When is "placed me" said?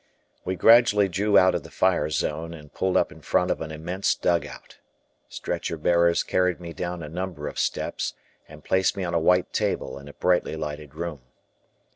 8.63-9.03